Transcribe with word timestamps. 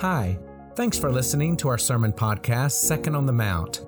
Hi, 0.00 0.38
thanks 0.74 0.98
for 0.98 1.10
listening 1.10 1.56
to 1.56 1.68
our 1.68 1.78
sermon 1.78 2.12
podcast, 2.12 2.72
Second 2.72 3.16
on 3.16 3.24
the 3.24 3.32
Mount. 3.32 3.86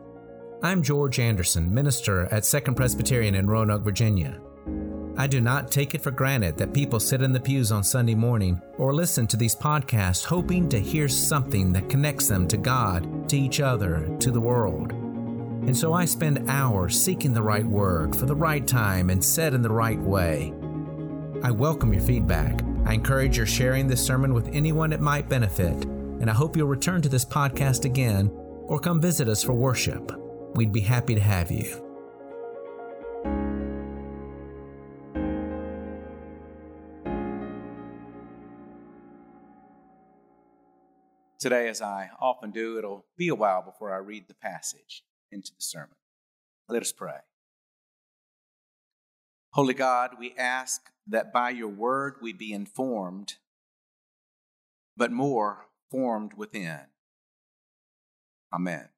I'm 0.62 0.82
George 0.82 1.18
Anderson, 1.18 1.72
minister 1.72 2.26
at 2.32 2.46
Second 2.46 2.76
Presbyterian 2.76 3.34
in 3.34 3.46
Roanoke, 3.46 3.82
Virginia. 3.82 4.40
I 5.18 5.26
do 5.26 5.42
not 5.42 5.70
take 5.70 5.94
it 5.94 6.00
for 6.00 6.10
granted 6.10 6.56
that 6.56 6.72
people 6.72 6.98
sit 6.98 7.20
in 7.20 7.34
the 7.34 7.38
pews 7.38 7.70
on 7.70 7.84
Sunday 7.84 8.14
morning 8.14 8.58
or 8.78 8.94
listen 8.94 9.26
to 9.26 9.36
these 9.36 9.54
podcasts 9.54 10.24
hoping 10.24 10.66
to 10.70 10.80
hear 10.80 11.08
something 11.08 11.74
that 11.74 11.90
connects 11.90 12.26
them 12.26 12.48
to 12.48 12.56
God, 12.56 13.28
to 13.28 13.36
each 13.36 13.60
other, 13.60 14.08
to 14.20 14.30
the 14.30 14.40
world. 14.40 14.92
And 14.92 15.76
so 15.76 15.92
I 15.92 16.06
spend 16.06 16.48
hours 16.48 16.98
seeking 16.98 17.34
the 17.34 17.42
right 17.42 17.66
word 17.66 18.16
for 18.16 18.24
the 18.24 18.34
right 18.34 18.66
time 18.66 19.10
and 19.10 19.22
said 19.22 19.52
in 19.52 19.60
the 19.60 19.68
right 19.68 20.00
way. 20.00 20.54
I 21.42 21.50
welcome 21.50 21.92
your 21.92 22.02
feedback. 22.02 22.62
I 22.86 22.94
encourage 22.94 23.36
your 23.36 23.44
sharing 23.44 23.86
this 23.86 24.02
sermon 24.02 24.32
with 24.32 24.48
anyone 24.54 24.94
it 24.94 25.00
might 25.00 25.28
benefit, 25.28 25.86
and 26.28 26.34
I 26.34 26.36
hope 26.36 26.58
you'll 26.58 26.68
return 26.68 27.00
to 27.00 27.08
this 27.08 27.24
podcast 27.24 27.86
again 27.86 28.30
or 28.66 28.78
come 28.78 29.00
visit 29.00 29.30
us 29.30 29.42
for 29.42 29.54
worship. 29.54 30.12
We'd 30.56 30.72
be 30.74 30.82
happy 30.82 31.14
to 31.14 31.20
have 31.22 31.50
you. 31.50 31.64
Today, 41.38 41.66
as 41.68 41.80
I 41.80 42.10
often 42.20 42.50
do, 42.50 42.76
it'll 42.76 43.06
be 43.16 43.28
a 43.28 43.34
while 43.34 43.62
before 43.62 43.94
I 43.94 43.96
read 43.96 44.28
the 44.28 44.34
passage 44.34 45.04
into 45.32 45.52
the 45.56 45.62
sermon. 45.62 45.96
Let 46.68 46.82
us 46.82 46.92
pray. 46.92 47.20
Holy 49.52 49.72
God, 49.72 50.16
we 50.18 50.34
ask 50.36 50.90
that 51.06 51.32
by 51.32 51.48
your 51.48 51.68
word 51.68 52.16
we 52.20 52.34
be 52.34 52.52
informed, 52.52 53.36
but 54.94 55.10
more 55.10 55.67
formed 55.90 56.32
within. 56.36 56.86
Amen. 58.52 58.88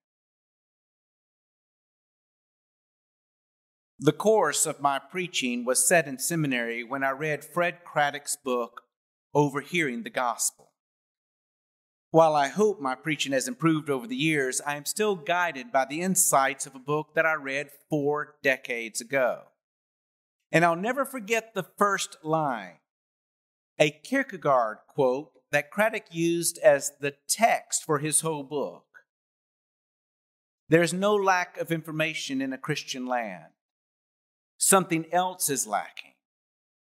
The 3.99 4.13
course 4.13 4.65
of 4.65 4.81
my 4.81 4.99
preaching 4.99 5.65
was 5.65 5.87
set 5.87 6.09
in 6.09 6.19
seminary 6.19 6.83
when 6.83 7.05
I 7.05 7.11
read 7.11 7.45
Fred 7.45 7.85
Craddock's 7.85 8.35
book, 8.35 8.83
Overhearing 9.35 10.05
the 10.05 10.11
Gospel. 10.11 10.71
While 12.11 12.35
I 12.35 12.49
hope 12.49 12.81
my 12.81 12.95
preaching 12.95 13.33
has 13.33 13.47
improved 13.47 13.91
over 13.91 14.07
the 14.07 14.17
years, 14.17 14.61
I 14.67 14.77
am 14.77 14.85
still 14.85 15.17
guided 15.17 15.71
by 15.71 15.85
the 15.85 16.01
insights 16.01 16.67
of 16.67 16.75
a 16.75 16.81
book 16.81 17.15
that 17.15 17.27
I 17.27 17.35
read 17.35 17.69
four 17.89 18.37
decades 18.43 19.01
ago. 19.01 19.43
And 20.51 20.65
I'll 20.65 20.77
never 20.77 21.05
forget 21.05 21.55
the 21.55 21.63
first 21.63 22.17
line, 22.25 22.79
a 23.79 23.91
Kierkegaard 23.91 24.79
quote 24.89 25.33
that 25.53 25.71
Craddock 25.71 26.07
used 26.11 26.59
as 26.59 26.93
the 27.01 27.15
text 27.29 27.85
for 27.85 27.99
his 27.99 28.21
whole 28.21 28.43
book. 28.43 28.85
There's 30.69 30.93
no 30.93 31.15
lack 31.15 31.59
of 31.59 31.73
information 31.73 32.41
in 32.41 32.53
a 32.53 32.59
Christian 32.59 33.07
land. 33.07 33.53
Something 34.57 35.07
else 35.11 35.49
is 35.51 35.67
lacking, 35.67 36.15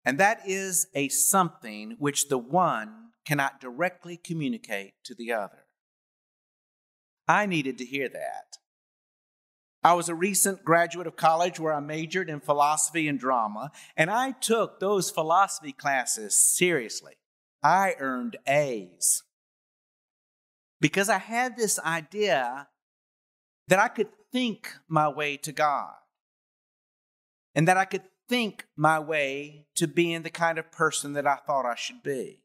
and 0.05 0.17
that 0.19 0.41
is 0.47 0.87
a 0.93 1.09
something 1.09 1.95
which 1.99 2.29
the 2.29 2.37
one 2.37 3.09
cannot 3.25 3.59
directly 3.59 4.15
communicate 4.15 4.93
to 5.03 5.15
the 5.15 5.33
other. 5.33 5.65
I 7.27 7.45
needed 7.45 7.77
to 7.79 7.85
hear 7.85 8.07
that. 8.09 8.57
I 9.83 9.93
was 9.93 10.07
a 10.07 10.15
recent 10.15 10.63
graduate 10.63 11.07
of 11.07 11.17
college 11.17 11.59
where 11.59 11.73
I 11.73 11.81
majored 11.81 12.29
in 12.29 12.39
philosophy 12.39 13.07
and 13.07 13.19
drama, 13.19 13.71
and 13.97 14.09
I 14.09 14.31
took 14.31 14.79
those 14.79 15.11
philosophy 15.11 15.73
classes 15.73 16.35
seriously. 16.35 17.15
I 17.63 17.95
earned 17.99 18.37
A's 18.47 19.23
because 20.81 21.07
I 21.09 21.17
had 21.17 21.55
this 21.55 21.79
idea 21.79 22.67
that 23.69 23.79
I 23.79 23.87
could 23.87 24.09
think 24.31 24.73
my 24.87 25.07
way 25.07 25.37
to 25.37 25.51
God 25.51 25.93
and 27.55 27.67
that 27.67 27.77
I 27.77 27.85
could 27.85 28.03
think 28.27 28.65
my 28.75 28.99
way 28.99 29.67
to 29.75 29.87
being 29.87 30.23
the 30.23 30.29
kind 30.29 30.57
of 30.57 30.71
person 30.71 31.13
that 31.13 31.25
I 31.27 31.35
thought 31.35 31.65
I 31.65 31.75
should 31.75 32.03
be. 32.03 32.43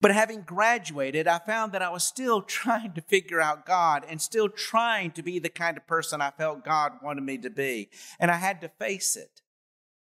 But 0.00 0.12
having 0.12 0.42
graduated, 0.42 1.28
I 1.28 1.40
found 1.40 1.72
that 1.72 1.82
I 1.82 1.90
was 1.90 2.04
still 2.04 2.40
trying 2.60 2.92
to 2.94 3.02
figure 3.02 3.40
out 3.40 3.66
God 3.66 4.04
and 4.08 4.20
still 4.20 4.48
trying 4.48 5.10
to 5.12 5.22
be 5.22 5.38
the 5.38 5.50
kind 5.50 5.76
of 5.76 5.86
person 5.86 6.22
I 6.22 6.30
felt 6.30 6.64
God 6.64 6.92
wanted 7.02 7.24
me 7.24 7.36
to 7.38 7.50
be. 7.50 7.90
And 8.18 8.30
I 8.30 8.36
had 8.36 8.60
to 8.62 8.68
face 8.68 9.16
it 9.16 9.42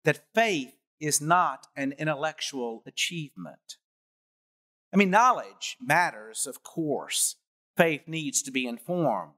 that 0.03 0.23
faith 0.33 0.73
is 1.01 1.19
not 1.19 1.67
an 1.75 1.93
intellectual 1.97 2.83
achievement. 2.85 3.77
I 4.93 4.97
mean, 4.97 5.09
knowledge 5.09 5.77
matters, 5.81 6.45
of 6.45 6.63
course. 6.63 7.37
Faith 7.75 8.01
needs 8.07 8.41
to 8.43 8.51
be 8.51 8.67
informed. 8.67 9.33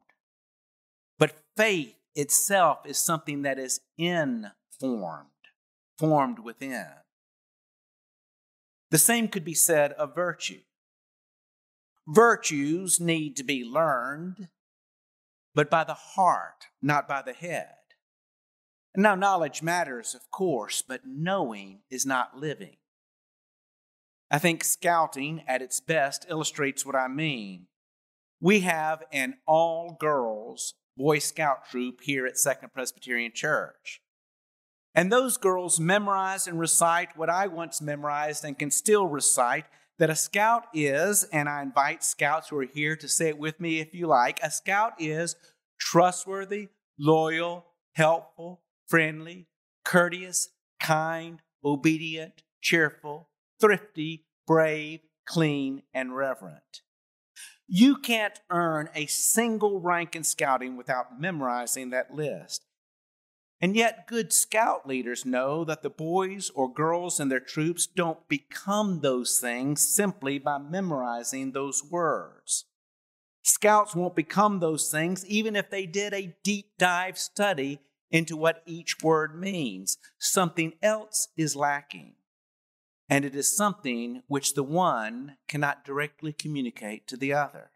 But 1.18 1.36
faith 1.56 1.96
itself 2.16 2.80
is 2.86 2.98
something 2.98 3.44
that 3.44 3.58
is 3.58 3.80
informed, 3.98 5.28
formed 5.98 6.40
within. 6.40 6.88
The 8.92 8.98
same 8.98 9.28
could 9.28 9.46
be 9.46 9.54
said 9.54 9.94
of 9.94 10.14
virtue. 10.14 10.62
Virtues 12.08 13.00
need 13.00 13.36
to 13.38 13.44
be 13.44 13.64
learned, 13.64 14.50
but 15.56 15.70
by 15.70 15.84
the 15.84 15.94
heart, 15.94 16.66
not 16.82 17.08
by 17.08 17.22
the 17.22 17.34
head. 17.34 17.76
Now, 18.96 19.16
knowledge 19.16 19.64
matters, 19.64 20.14
of 20.14 20.30
course, 20.30 20.84
but 20.88 21.02
knowing 21.06 21.80
is 21.90 22.06
not 22.06 22.38
living. 22.38 22.78
I 24.30 24.40
think 24.40 24.64
scouting 24.64 25.44
at 25.48 25.62
its 25.62 25.80
best 25.80 26.26
illustrates 26.30 26.86
what 26.86 26.96
I 26.96 27.08
mean. 27.08 27.68
We 28.40 28.62
have 28.62 29.04
an 29.12 29.36
all 29.48 29.98
girls 30.00 30.76
Boy 30.96 31.20
Scout 31.20 31.70
troop 31.70 32.02
here 32.02 32.26
at 32.28 32.38
Second 32.38 32.72
Presbyterian 32.74 33.32
Church. 33.34 34.02
And 34.94 35.12
those 35.12 35.38
girls 35.38 35.80
memorize 35.80 36.46
and 36.46 36.60
recite 36.60 37.18
what 37.18 37.30
I 37.30 37.48
once 37.48 37.82
memorized 37.82 38.46
and 38.46 38.58
can 38.60 38.70
still 38.70 39.08
recite 39.08 39.66
that 39.98 40.12
a 40.12 40.16
scout 40.16 40.66
is, 40.74 41.24
and 41.26 41.50
I 41.50 41.64
invite 41.64 42.04
scouts 42.04 42.50
who 42.50 42.60
are 42.60 42.66
here 42.66 42.96
to 42.96 43.08
say 43.08 43.30
it 43.30 43.40
with 43.40 43.60
me 43.60 43.80
if 43.80 43.94
you 43.96 44.08
like 44.08 44.40
a 44.44 44.52
scout 44.52 44.94
is 45.00 45.36
trustworthy, 45.80 46.70
loyal, 47.00 47.66
helpful, 47.94 48.63
friendly, 48.88 49.48
courteous, 49.84 50.50
kind, 50.80 51.42
obedient, 51.64 52.44
cheerful, 52.62 53.30
thrifty, 53.60 54.26
brave, 54.46 55.02
clean, 55.26 55.84
and 55.94 56.16
reverent. 56.16 56.82
You 57.68 57.96
can't 57.96 58.40
earn 58.50 58.90
a 58.94 59.06
single 59.06 59.80
rank 59.80 60.16
in 60.16 60.24
scouting 60.24 60.76
without 60.76 61.20
memorizing 61.20 61.90
that 61.92 62.14
list. 62.14 62.66
And 63.62 63.78
yet, 63.78 64.08
good 64.08 64.34
scout 64.34 64.86
leaders 64.86 65.26
know 65.26 65.64
that 65.64 65.84
the 65.84 65.90
boys 65.90 66.52
or 66.54 66.72
girls 66.72 67.22
in 67.22 67.30
their 67.30 67.40
troops 67.40 67.88
don't 67.88 68.28
become 68.28 69.00
those 69.00 69.40
things 69.40 69.88
simply 69.88 70.38
by 70.38 70.58
memorizing 70.58 71.54
those 71.54 71.82
words. 71.82 72.66
Scouts 73.44 73.96
won't 73.96 74.16
become 74.16 74.60
those 74.60 74.90
things 74.90 75.26
even 75.26 75.56
if 75.56 75.70
they 75.70 75.86
did 75.86 76.14
a 76.14 76.36
deep 76.44 76.72
dive 76.78 77.18
study 77.18 77.80
into 78.12 78.38
what 78.38 78.64
each 78.66 78.98
word 79.02 79.40
means. 79.40 79.98
Something 80.20 80.74
else 80.82 81.30
is 81.38 81.56
lacking, 81.56 82.16
and 83.10 83.26
it 83.26 83.36
is 83.36 83.56
something 83.56 84.24
which 84.28 84.54
the 84.54 84.64
one 84.64 85.38
cannot 85.48 85.86
directly 85.86 86.34
communicate 86.34 87.08
to 87.08 87.18
the 87.18 87.34
other. 87.34 87.72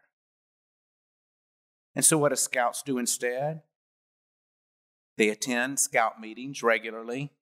And 1.94 2.04
so, 2.04 2.18
what 2.18 2.28
do 2.30 2.36
scouts 2.36 2.82
do 2.82 2.98
instead? 2.98 3.62
They 5.16 5.28
attend 5.30 5.80
scout 5.80 6.20
meetings 6.20 6.62
regularly. 6.62 7.32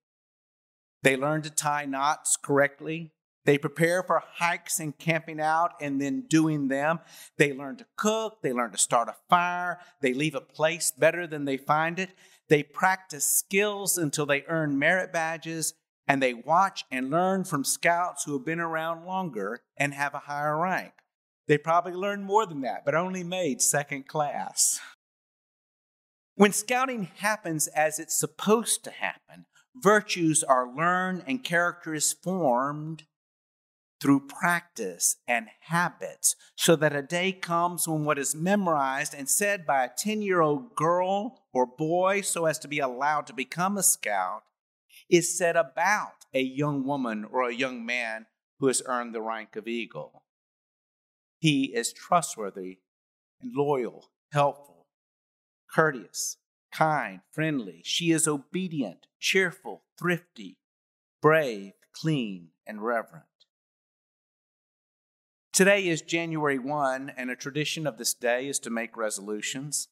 They 1.02 1.16
learn 1.16 1.42
to 1.42 1.50
tie 1.50 1.84
knots 1.84 2.36
correctly. 2.36 3.12
They 3.44 3.58
prepare 3.58 4.02
for 4.02 4.24
hikes 4.38 4.80
and 4.80 4.98
camping 4.98 5.40
out 5.40 5.74
and 5.80 6.00
then 6.00 6.24
doing 6.28 6.66
them. 6.66 6.98
They 7.36 7.52
learn 7.52 7.76
to 7.76 7.86
cook. 7.96 8.42
They 8.42 8.52
learn 8.52 8.72
to 8.72 8.78
start 8.78 9.08
a 9.08 9.14
fire. 9.30 9.78
They 10.00 10.14
leave 10.14 10.34
a 10.34 10.40
place 10.40 10.90
better 10.90 11.28
than 11.28 11.44
they 11.44 11.56
find 11.56 12.00
it. 12.00 12.10
They 12.48 12.62
practice 12.62 13.26
skills 13.26 13.98
until 13.98 14.26
they 14.26 14.44
earn 14.48 14.78
merit 14.78 15.12
badges. 15.12 15.74
And 16.08 16.22
they 16.22 16.34
watch 16.34 16.84
and 16.90 17.10
learn 17.10 17.44
from 17.44 17.64
scouts 17.64 18.24
who 18.24 18.34
have 18.34 18.46
been 18.46 18.60
around 18.60 19.04
longer 19.04 19.62
and 19.76 19.92
have 19.92 20.14
a 20.14 20.20
higher 20.20 20.56
rank. 20.56 20.92
They 21.48 21.58
probably 21.58 21.94
learned 21.94 22.24
more 22.24 22.46
than 22.46 22.60
that, 22.60 22.84
but 22.84 22.94
only 22.94 23.24
made 23.24 23.60
second 23.60 24.06
class. 24.06 24.80
When 26.36 26.52
scouting 26.52 27.08
happens 27.16 27.66
as 27.68 27.98
it's 27.98 28.18
supposed 28.18 28.84
to 28.84 28.90
happen, 28.90 29.46
virtues 29.74 30.44
are 30.44 30.72
learned 30.72 31.24
and 31.26 31.42
character 31.42 31.94
is 31.94 32.12
formed 32.12 33.04
through 34.06 34.20
practice 34.20 35.16
and 35.26 35.48
habits, 35.62 36.36
so 36.54 36.76
that 36.76 36.94
a 36.94 37.02
day 37.02 37.32
comes 37.32 37.88
when 37.88 38.04
what 38.04 38.20
is 38.20 38.36
memorized 38.36 39.12
and 39.12 39.28
said 39.28 39.66
by 39.66 39.82
a 39.82 39.90
10 39.98 40.22
year 40.22 40.40
old 40.40 40.76
girl 40.76 41.42
or 41.52 41.66
boy 41.66 42.20
so 42.20 42.46
as 42.46 42.56
to 42.56 42.68
be 42.68 42.78
allowed 42.78 43.26
to 43.26 43.32
become 43.32 43.76
a 43.76 43.82
scout 43.82 44.44
is 45.10 45.36
said 45.36 45.56
about 45.56 46.24
a 46.32 46.40
young 46.40 46.86
woman 46.86 47.24
or 47.24 47.48
a 47.48 47.52
young 47.52 47.84
man 47.84 48.26
who 48.60 48.68
has 48.68 48.80
earned 48.86 49.12
the 49.12 49.20
rank 49.20 49.56
of 49.56 49.66
eagle. 49.66 50.22
He 51.40 51.74
is 51.74 51.92
trustworthy 51.92 52.78
and 53.42 53.56
loyal, 53.56 54.12
helpful, 54.30 54.86
courteous, 55.68 56.36
kind, 56.72 57.22
friendly. 57.32 57.80
She 57.84 58.12
is 58.12 58.28
obedient, 58.28 59.08
cheerful, 59.18 59.82
thrifty, 59.98 60.58
brave, 61.20 61.72
clean, 61.92 62.50
and 62.68 62.84
reverent. 62.84 63.24
Today 65.56 65.88
is 65.88 66.02
January 66.02 66.58
1, 66.58 67.12
and 67.16 67.30
a 67.30 67.34
tradition 67.34 67.86
of 67.86 67.96
this 67.96 68.12
day 68.12 68.46
is 68.46 68.58
to 68.58 68.68
make 68.68 68.94
resolutions. 68.94 69.88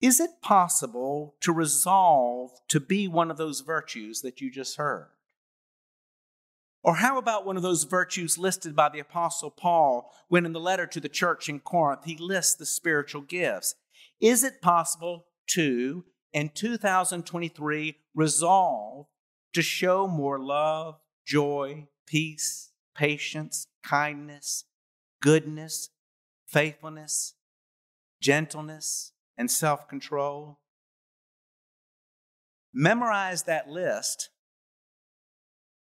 Is 0.00 0.20
it 0.20 0.40
possible 0.40 1.34
to 1.40 1.52
resolve 1.52 2.52
to 2.68 2.78
be 2.78 3.08
one 3.08 3.28
of 3.28 3.38
those 3.38 3.58
virtues 3.58 4.20
that 4.20 4.40
you 4.40 4.52
just 4.52 4.76
heard? 4.76 5.08
Or 6.84 6.94
how 6.94 7.18
about 7.18 7.44
one 7.44 7.56
of 7.56 7.64
those 7.64 7.82
virtues 7.82 8.38
listed 8.38 8.76
by 8.76 8.88
the 8.88 9.00
Apostle 9.00 9.50
Paul 9.50 10.12
when 10.28 10.46
in 10.46 10.52
the 10.52 10.60
letter 10.60 10.86
to 10.86 11.00
the 11.00 11.08
church 11.08 11.48
in 11.48 11.58
Corinth 11.58 12.04
he 12.04 12.16
lists 12.16 12.54
the 12.54 12.66
spiritual 12.66 13.22
gifts? 13.22 13.74
Is 14.20 14.44
it 14.44 14.62
possible 14.62 15.26
to, 15.48 16.04
in 16.32 16.50
2023, 16.50 17.96
resolve 18.14 19.06
to 19.52 19.60
show 19.60 20.06
more 20.06 20.38
love, 20.38 21.00
joy, 21.26 21.88
peace, 22.06 22.68
patience, 22.94 23.66
kindness, 23.82 24.64
goodness, 25.20 25.90
faithfulness, 26.46 27.34
gentleness, 28.20 29.12
and 29.36 29.50
self 29.50 29.88
control? 29.88 30.58
Memorize 32.74 33.42
that 33.44 33.68
list 33.68 34.30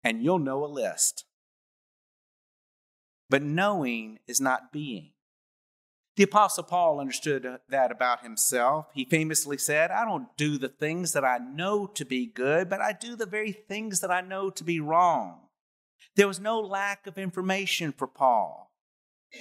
and 0.02 0.22
you'll 0.22 0.38
know 0.38 0.64
a 0.64 0.66
list. 0.66 1.24
But 3.28 3.42
knowing 3.42 4.18
is 4.26 4.40
not 4.40 4.72
being. 4.72 5.12
The 6.16 6.24
Apostle 6.24 6.64
Paul 6.64 7.00
understood 7.00 7.46
uh, 7.46 7.58
that 7.68 7.92
about 7.92 8.22
himself. 8.22 8.86
He 8.92 9.04
famously 9.04 9.56
said, 9.56 9.90
I 9.90 10.04
don't 10.04 10.36
do 10.36 10.58
the 10.58 10.68
things 10.68 11.12
that 11.12 11.24
I 11.24 11.38
know 11.38 11.86
to 11.86 12.04
be 12.04 12.26
good, 12.26 12.68
but 12.68 12.80
I 12.80 12.92
do 12.92 13.14
the 13.14 13.26
very 13.26 13.52
things 13.52 14.00
that 14.00 14.10
I 14.10 14.20
know 14.20 14.50
to 14.50 14.64
be 14.64 14.80
wrong. 14.80 15.38
There 16.16 16.28
was 16.28 16.40
no 16.40 16.60
lack 16.60 17.06
of 17.06 17.18
information 17.18 17.92
for 17.92 18.06
Paul. 18.06 18.72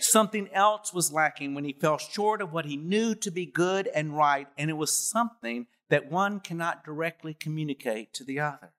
Something 0.01 0.49
else 0.53 0.93
was 0.93 1.11
lacking 1.11 1.55
when 1.55 1.65
he 1.65 1.73
fell 1.73 1.97
short 1.97 2.41
of 2.41 2.53
what 2.53 2.65
he 2.65 2.77
knew 2.77 3.15
to 3.15 3.31
be 3.31 3.45
good 3.45 3.87
and 3.87 4.15
right, 4.15 4.47
and 4.57 4.69
it 4.69 4.77
was 4.77 4.91
something 4.91 5.65
that 5.89 6.11
one 6.11 6.39
cannot 6.39 6.85
directly 6.85 7.33
communicate 7.33 8.13
to 8.13 8.23
the 8.23 8.39
other. 8.39 8.73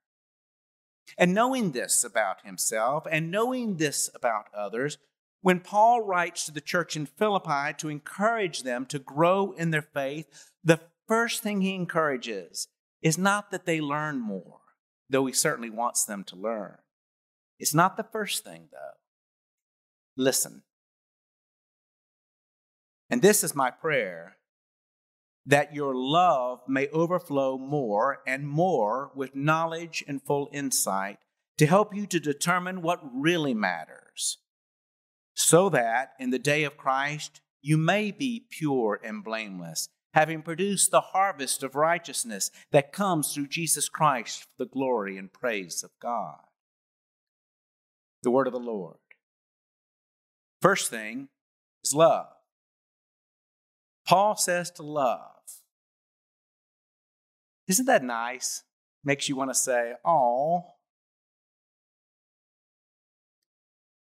And 1.19 1.34
knowing 1.34 1.72
this 1.72 2.04
about 2.04 2.44
himself 2.44 3.04
and 3.10 3.31
knowing 3.31 3.76
this 3.76 4.08
about 4.14 4.46
others, 4.54 4.98
when 5.43 5.58
Paul 5.60 6.02
writes 6.02 6.46
to 6.46 6.52
the 6.52 6.60
church 6.60 6.96
in 6.96 7.06
Philippi 7.06 7.75
to 7.78 7.88
encourage 7.88 8.62
them 8.62 8.86
to 8.86 8.98
grow 8.98 9.52
in 9.52 9.70
their 9.70 9.82
faith, 9.82 10.26
the 10.62 10.81
first 11.08 11.43
thing 11.43 11.60
he 11.60 11.75
encourages 11.75 12.69
is 13.02 13.19
not 13.19 13.50
that 13.50 13.64
they 13.64 13.81
learn 13.81 14.20
more, 14.20 14.60
though 15.08 15.26
he 15.26 15.32
certainly 15.32 15.70
wants 15.70 16.04
them 16.04 16.22
to 16.25 16.36
learn. 16.36 16.76
It's 17.60 17.74
not 17.74 17.96
the 17.96 18.02
first 18.02 18.42
thing, 18.42 18.68
though. 18.72 18.98
Listen. 20.16 20.62
And 23.10 23.22
this 23.22 23.44
is 23.44 23.54
my 23.54 23.70
prayer 23.70 24.36
that 25.46 25.74
your 25.74 25.94
love 25.94 26.60
may 26.68 26.88
overflow 26.88 27.58
more 27.58 28.18
and 28.26 28.48
more 28.48 29.10
with 29.14 29.34
knowledge 29.34 30.04
and 30.06 30.22
full 30.22 30.48
insight 30.52 31.18
to 31.58 31.66
help 31.66 31.94
you 31.94 32.06
to 32.06 32.20
determine 32.20 32.82
what 32.82 33.00
really 33.12 33.52
matters, 33.52 34.38
so 35.34 35.68
that 35.68 36.12
in 36.18 36.30
the 36.30 36.38
day 36.38 36.64
of 36.64 36.76
Christ 36.76 37.40
you 37.60 37.76
may 37.76 38.10
be 38.10 38.46
pure 38.50 39.00
and 39.04 39.22
blameless, 39.24 39.88
having 40.14 40.42
produced 40.42 40.90
the 40.90 41.00
harvest 41.00 41.62
of 41.62 41.74
righteousness 41.74 42.50
that 42.72 42.92
comes 42.92 43.34
through 43.34 43.48
Jesus 43.48 43.88
Christ 43.88 44.42
for 44.42 44.64
the 44.64 44.70
glory 44.70 45.18
and 45.18 45.32
praise 45.32 45.82
of 45.82 45.90
God. 46.00 46.38
The 48.22 48.31
word 48.31 48.46
of 48.46 48.52
the 48.52 48.58
Lord. 48.58 48.96
First 50.61 50.90
thing 50.90 51.28
is 51.82 51.94
love. 51.94 52.26
Paul 54.06 54.37
says 54.37 54.70
to 54.72 54.82
love. 54.82 55.20
Isn't 57.69 57.87
that 57.87 58.02
nice? 58.02 58.64
Makes 59.05 59.28
you 59.28 59.37
want 59.37 59.50
to 59.50 59.55
say, 59.55 59.94
oh. 60.05 60.64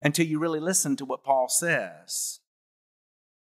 Until 0.02 0.26
you 0.26 0.38
really 0.38 0.60
listen 0.60 0.96
to 0.96 1.04
what 1.04 1.22
Paul 1.22 1.48
says. 1.48 2.40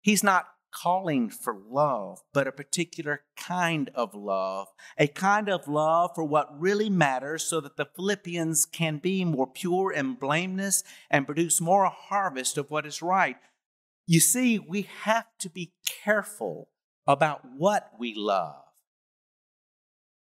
He's 0.01 0.25
not 0.25 0.49
calling 0.71 1.31
for 1.31 1.57
love, 1.69 2.21
but 2.33 2.47
a 2.47 2.53
particular 2.53 3.23
kind 3.37 3.91
of 3.95 4.15
love, 4.15 4.69
a 4.99 5.07
kind 5.07 5.49
of 5.49 5.69
love 5.69 6.11
for 6.15 6.25
what 6.25 6.61
really 6.61 6.91
matters 6.91 7.45
so 7.45 7.61
that 7.61 7.77
the 7.77 7.89
Philippians 7.97 8.67
can 8.67 8.99
be 8.99 9.25
more 9.25 9.47
pure 9.47 9.93
and 9.95 10.19
blameless 10.19 10.85
and 11.11 11.27
produce 11.27 11.61
more 11.61 11.87
harvest 11.87 12.59
of 12.59 12.71
what 12.71 12.87
is 12.87 13.03
right. 13.03 13.37
You 14.07 14.21
see, 14.21 14.59
we 14.59 14.89
have 15.03 15.27
to 15.41 15.51
be 15.51 15.73
careful 16.05 16.69
about 17.07 17.41
what 17.57 17.91
we 17.99 18.15
love 18.15 18.65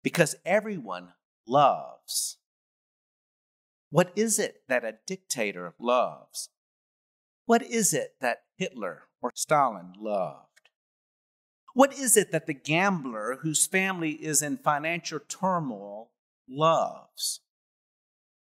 because 0.03 0.35
everyone 0.45 1.09
loves. 1.47 2.37
What 3.89 4.11
is 4.15 4.39
it 4.39 4.61
that 4.67 4.85
a 4.85 4.95
dictator 5.05 5.73
loves? 5.79 6.49
What 7.45 7.63
is 7.63 7.93
it 7.93 8.15
that 8.21 8.43
Hitler 8.57 9.08
or 9.21 9.31
Stalin 9.35 9.93
loved? 9.97 10.45
What 11.73 11.93
is 11.93 12.17
it 12.17 12.31
that 12.31 12.47
the 12.47 12.53
gambler 12.53 13.39
whose 13.41 13.67
family 13.67 14.11
is 14.11 14.41
in 14.41 14.57
financial 14.57 15.19
turmoil 15.19 16.11
loves? 16.47 17.41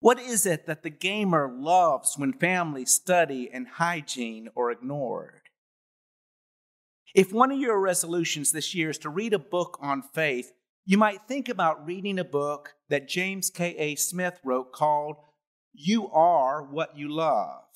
What 0.00 0.18
is 0.18 0.46
it 0.46 0.66
that 0.66 0.82
the 0.82 0.90
gamer 0.90 1.50
loves 1.52 2.16
when 2.16 2.32
family 2.32 2.86
study 2.86 3.50
and 3.52 3.68
hygiene 3.68 4.48
are 4.56 4.70
ignored? 4.70 5.42
If 7.14 7.32
one 7.32 7.50
of 7.50 7.58
your 7.58 7.80
resolutions 7.80 8.52
this 8.52 8.74
year 8.74 8.90
is 8.90 8.98
to 8.98 9.10
read 9.10 9.34
a 9.34 9.38
book 9.38 9.78
on 9.82 10.02
faith, 10.02 10.52
you 10.86 10.96
might 10.96 11.22
think 11.22 11.48
about 11.48 11.84
reading 11.86 12.18
a 12.18 12.24
book 12.24 12.74
that 12.88 13.08
James 13.08 13.50
K.A. 13.50 13.96
Smith 13.96 14.40
wrote 14.44 14.72
called 14.72 15.16
You 15.74 16.08
Are 16.08 16.62
What 16.62 16.96
You 16.96 17.08
Love. 17.14 17.66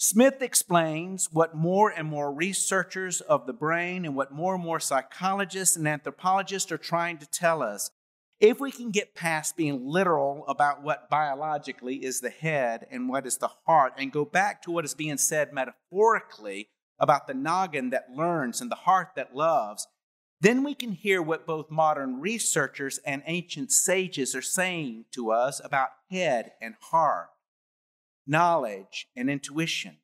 Smith 0.00 0.42
explains 0.42 1.28
what 1.32 1.56
more 1.56 1.90
and 1.90 2.06
more 2.06 2.32
researchers 2.32 3.20
of 3.20 3.48
the 3.48 3.52
brain 3.52 4.04
and 4.04 4.14
what 4.14 4.30
more 4.30 4.54
and 4.54 4.62
more 4.62 4.78
psychologists 4.78 5.76
and 5.76 5.88
anthropologists 5.88 6.70
are 6.70 6.78
trying 6.78 7.18
to 7.18 7.26
tell 7.26 7.64
us. 7.64 7.90
If 8.38 8.60
we 8.60 8.70
can 8.70 8.92
get 8.92 9.16
past 9.16 9.56
being 9.56 9.84
literal 9.84 10.44
about 10.46 10.84
what 10.84 11.10
biologically 11.10 11.96
is 12.04 12.20
the 12.20 12.30
head 12.30 12.86
and 12.92 13.08
what 13.08 13.26
is 13.26 13.38
the 13.38 13.50
heart, 13.66 13.94
and 13.98 14.12
go 14.12 14.24
back 14.24 14.62
to 14.62 14.70
what 14.70 14.84
is 14.84 14.94
being 14.94 15.18
said 15.18 15.52
metaphorically 15.52 16.68
about 17.00 17.26
the 17.26 17.34
noggin 17.34 17.90
that 17.90 18.12
learns 18.14 18.60
and 18.60 18.70
the 18.70 18.76
heart 18.76 19.08
that 19.16 19.34
loves, 19.34 19.88
then 20.40 20.62
we 20.62 20.76
can 20.76 20.92
hear 20.92 21.20
what 21.20 21.44
both 21.44 21.72
modern 21.72 22.20
researchers 22.20 22.98
and 22.98 23.24
ancient 23.26 23.72
sages 23.72 24.36
are 24.36 24.42
saying 24.42 25.06
to 25.10 25.32
us 25.32 25.60
about 25.64 25.88
head 26.08 26.52
and 26.62 26.76
heart, 26.92 27.30
knowledge 28.28 29.08
and 29.16 29.30
intuition, 29.30 29.96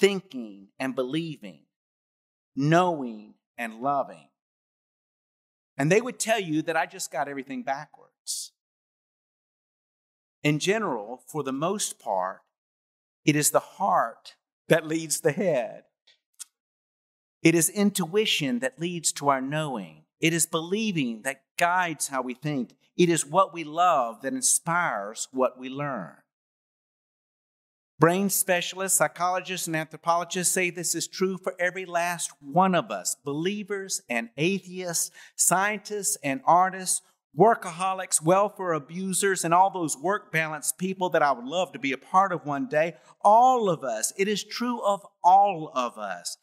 thinking 0.00 0.68
and 0.78 0.94
believing, 0.94 1.60
knowing 2.56 3.34
and 3.58 3.80
loving. 3.80 4.28
And 5.76 5.92
they 5.92 6.00
would 6.00 6.18
tell 6.18 6.40
you 6.40 6.62
that 6.62 6.76
I 6.76 6.86
just 6.86 7.12
got 7.12 7.28
everything 7.28 7.62
backwards. 7.62 8.52
In 10.42 10.58
general, 10.58 11.22
for 11.26 11.42
the 11.42 11.52
most 11.52 11.98
part, 11.98 12.40
it 13.24 13.36
is 13.36 13.50
the 13.50 13.60
heart 13.60 14.34
that 14.68 14.86
leads 14.86 15.20
the 15.20 15.32
head. 15.32 15.84
It 17.42 17.54
is 17.54 17.68
intuition 17.68 18.60
that 18.60 18.78
leads 18.80 19.12
to 19.14 19.28
our 19.28 19.40
knowing. 19.40 20.04
It 20.20 20.32
is 20.32 20.46
believing 20.46 21.22
that 21.22 21.42
guides 21.58 22.08
how 22.08 22.22
we 22.22 22.34
think. 22.34 22.74
It 22.96 23.08
is 23.08 23.26
what 23.26 23.52
we 23.52 23.64
love 23.64 24.22
that 24.22 24.32
inspires 24.32 25.28
what 25.32 25.58
we 25.58 25.68
learn. 25.68 26.14
Brain 27.98 28.28
specialists, 28.28 28.98
psychologists, 28.98 29.68
and 29.68 29.76
anthropologists 29.76 30.52
say 30.52 30.70
this 30.70 30.94
is 30.94 31.06
true 31.06 31.38
for 31.38 31.54
every 31.60 31.86
last 31.86 32.32
one 32.40 32.74
of 32.74 32.90
us 32.90 33.16
believers 33.24 34.02
and 34.08 34.30
atheists, 34.36 35.10
scientists 35.36 36.16
and 36.24 36.40
artists, 36.44 37.02
workaholics, 37.38 38.20
welfare 38.20 38.72
abusers, 38.72 39.44
and 39.44 39.54
all 39.54 39.70
those 39.70 39.96
work 39.96 40.32
balance 40.32 40.72
people 40.72 41.08
that 41.10 41.22
I 41.22 41.32
would 41.32 41.44
love 41.44 41.72
to 41.72 41.78
be 41.78 41.92
a 41.92 41.98
part 41.98 42.32
of 42.32 42.44
one 42.44 42.66
day. 42.66 42.94
All 43.20 43.70
of 43.70 43.84
us. 43.84 44.12
It 44.16 44.26
is 44.26 44.42
true 44.42 44.80
of 44.84 45.06
all 45.22 45.70
of 45.74 45.96
us 45.96 46.36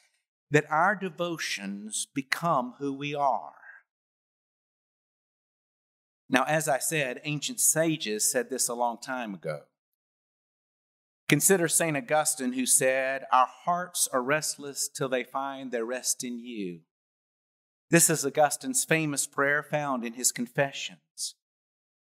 that 0.51 0.65
our 0.70 0.96
devotions 0.96 2.08
become 2.13 2.75
who 2.79 2.93
we 2.93 3.13
are. 3.13 3.53
Now, 6.29 6.43
as 6.43 6.70
I 6.70 6.79
said, 6.79 7.20
ancient 7.25 7.60
sages 7.60 8.29
said 8.31 8.50
this 8.50 8.70
a 8.70 8.74
long 8.74 8.98
time 8.98 9.34
ago. 9.34 9.62
Consider 11.31 11.69
St. 11.69 11.95
Augustine, 11.95 12.51
who 12.51 12.65
said, 12.65 13.23
Our 13.31 13.47
hearts 13.63 14.09
are 14.11 14.21
restless 14.21 14.89
till 14.89 15.07
they 15.07 15.23
find 15.23 15.71
their 15.71 15.85
rest 15.85 16.25
in 16.25 16.39
you. 16.39 16.81
This 17.89 18.09
is 18.09 18.25
Augustine's 18.25 18.83
famous 18.83 19.27
prayer 19.27 19.63
found 19.63 20.03
in 20.03 20.15
his 20.15 20.33
Confessions. 20.33 21.35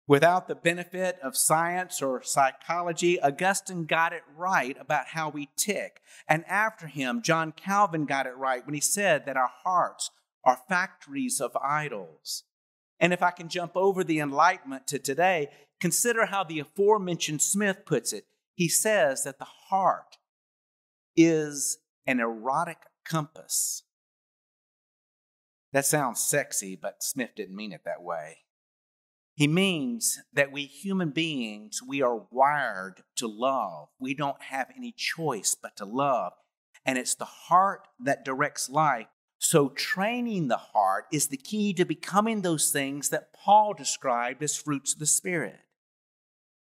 Without 0.05 0.47
the 0.47 0.53
benefit 0.53 1.17
of 1.23 1.35
science 1.35 2.03
or 2.03 2.21
psychology, 2.21 3.19
Augustine 3.19 3.85
got 3.85 4.13
it 4.13 4.21
right 4.37 4.77
about 4.79 5.07
how 5.07 5.29
we 5.29 5.49
tick. 5.57 6.01
And 6.29 6.45
after 6.45 6.85
him, 6.85 7.23
John 7.23 7.51
Calvin 7.51 8.05
got 8.05 8.27
it 8.27 8.37
right 8.37 8.63
when 8.63 8.75
he 8.75 8.79
said 8.79 9.25
that 9.25 9.37
our 9.37 9.49
hearts 9.63 10.11
are 10.43 10.61
factories 10.69 11.41
of 11.41 11.57
idols. 11.57 12.43
And 12.99 13.11
if 13.11 13.23
I 13.23 13.31
can 13.31 13.49
jump 13.49 13.71
over 13.73 14.03
the 14.03 14.19
Enlightenment 14.19 14.85
to 14.85 14.99
today, 14.99 15.49
consider 15.79 16.27
how 16.27 16.43
the 16.43 16.59
aforementioned 16.59 17.41
Smith 17.41 17.87
puts 17.87 18.13
it. 18.13 18.27
He 18.55 18.69
says 18.69 19.23
that 19.23 19.37
the 19.37 19.45
heart 19.69 20.17
is 21.15 21.77
an 22.07 22.19
erotic 22.19 22.79
compass. 23.05 23.83
That 25.73 25.85
sounds 25.85 26.21
sexy, 26.21 26.77
but 26.81 27.03
Smith 27.03 27.31
didn't 27.35 27.55
mean 27.55 27.73
it 27.73 27.81
that 27.83 28.01
way. 28.01 28.37
He 29.35 29.47
means 29.49 30.19
that 30.31 30.53
we 30.53 30.65
human 30.65 31.09
beings, 31.09 31.81
we 31.85 32.01
are 32.01 32.25
wired 32.31 33.03
to 33.17 33.27
love. 33.27 33.89
We 33.99 34.13
don't 34.13 34.41
have 34.43 34.67
any 34.77 34.93
choice 34.95 35.55
but 35.61 35.75
to 35.77 35.85
love. 35.85 36.31
And 36.85 36.97
it's 36.97 37.15
the 37.15 37.25
heart 37.25 37.89
that 37.99 38.23
directs 38.23 38.69
life. 38.69 39.07
So, 39.37 39.69
training 39.69 40.47
the 40.47 40.57
heart 40.57 41.05
is 41.11 41.27
the 41.27 41.37
key 41.37 41.73
to 41.73 41.83
becoming 41.83 42.41
those 42.41 42.71
things 42.71 43.09
that 43.09 43.33
Paul 43.33 43.73
described 43.73 44.41
as 44.41 44.55
fruits 44.55 44.93
of 44.93 44.99
the 44.99 45.05
Spirit. 45.05 45.59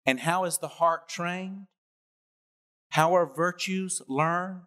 And 0.05 0.19
how 0.19 0.43
is 0.43 0.57
the 0.57 0.67
heart 0.67 1.07
trained? 1.07 1.67
How 2.97 3.15
are 3.15 3.27
virtues 3.27 4.01
learned? 4.07 4.61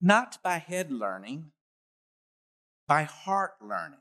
Not 0.00 0.38
by 0.42 0.56
head 0.56 0.90
learning, 0.90 1.50
by 2.88 3.02
heart 3.02 3.56
learning. 3.60 4.00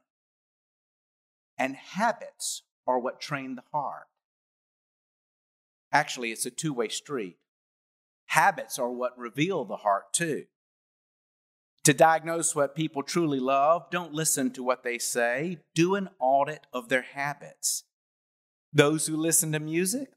And 1.57 1.75
habits 1.75 2.63
are 2.87 2.99
what 2.99 3.19
train 3.19 3.55
the 3.55 3.63
heart. 3.73 4.07
Actually, 5.91 6.31
it's 6.31 6.45
a 6.45 6.51
two 6.51 6.71
way 6.71 6.87
street. 6.87 7.35
Habits 8.27 8.79
are 8.79 8.89
what 8.89 9.19
reveal 9.19 9.65
the 9.65 9.75
heart, 9.75 10.13
too. 10.13 10.45
To 11.83 11.93
diagnose 11.93 12.55
what 12.55 12.75
people 12.75 13.03
truly 13.03 13.41
love, 13.41 13.89
don't 13.91 14.13
listen 14.13 14.51
to 14.51 14.63
what 14.63 14.83
they 14.83 14.99
say, 14.99 15.57
do 15.75 15.95
an 15.95 16.07
audit 16.17 16.65
of 16.71 16.87
their 16.87 17.01
habits. 17.01 17.83
Those 18.71 19.07
who 19.07 19.17
listen 19.17 19.51
to 19.51 19.59
music, 19.59 20.13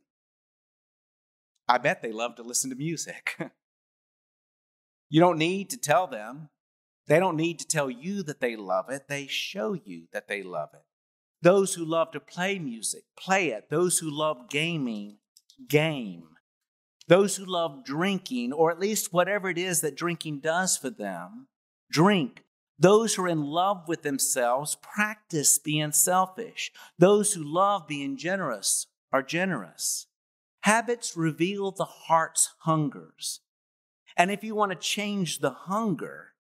I 1.73 1.79
bet 1.79 2.03
they 2.03 2.13
love 2.13 2.35
to 2.35 2.43
listen 2.43 2.69
to 2.69 2.77
music. 2.77 3.35
you 5.09 5.21
don't 5.21 5.39
need 5.39 5.71
to 5.71 5.79
tell 5.79 6.07
them. 6.07 6.51
They 7.07 7.19
don't 7.19 7.39
need 7.39 7.59
to 7.61 7.67
tell 7.67 7.89
you 7.89 8.23
that 8.25 8.43
they 8.43 8.57
love 8.57 8.91
it. 8.91 9.09
They 9.09 9.27
show 9.27 9.73
you 9.73 10.03
that 10.13 10.29
they 10.29 10.43
love 10.43 10.69
it. 10.75 10.83
Those 11.41 11.73
who 11.73 11.87
love 11.87 12.11
to 12.11 12.21
play 12.21 12.59
music, 12.59 13.05
play 13.19 13.53
it. 13.53 13.71
Those 13.71 14.01
who 14.01 14.11
love 14.11 14.51
gaming, 14.51 15.17
game. 15.67 16.25
Those 17.09 17.37
who 17.37 17.47
love 17.47 17.87
drinking, 17.87 18.53
or 18.53 18.71
at 18.71 18.79
least 18.79 19.15
whatever 19.15 19.49
it 19.49 19.57
is 19.57 19.81
that 19.81 19.97
drinking 19.97 20.41
does 20.41 20.77
for 20.77 20.91
them, 20.91 21.49
drink. 21.91 22.45
Those 22.79 23.15
who 23.15 23.25
are 23.25 23.29
in 23.29 23.45
love 23.45 23.89
with 23.89 24.03
themselves 24.03 24.77
practice 24.83 25.59
being 25.59 25.93
selfish. 25.93 26.71
Those 26.99 27.33
who 27.33 27.43
love 27.43 27.89
being 27.89 28.19
generous 28.19 28.89
are 29.11 29.23
generous. 29.23 30.07
Habits 30.63 31.17
reveal 31.17 31.71
the 31.71 31.85
heart's 31.85 32.55
hungers. 32.61 33.41
And 34.17 34.31
if 34.31 34.45
you 34.45 34.55
want 34.55 34.73
to 34.73 34.79
change 34.79 35.39
the 35.39 35.51
hunger, 35.51 36.33